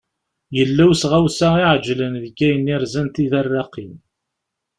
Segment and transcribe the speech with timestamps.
[0.55, 3.93] Yella usɣawsa iεeǧlen deg ayen irzan tidarraqin.